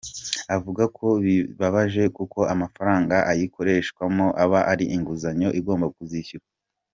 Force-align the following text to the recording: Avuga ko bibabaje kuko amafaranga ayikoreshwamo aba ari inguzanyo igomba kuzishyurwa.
Avuga 0.55 0.83
ko 0.97 1.07
bibabaje 1.23 2.03
kuko 2.17 2.39
amafaranga 2.53 3.15
ayikoreshwamo 3.31 4.25
aba 4.43 4.59
ari 4.71 4.85
inguzanyo 4.95 5.49
igomba 5.59 5.87
kuzishyurwa. 5.97 6.49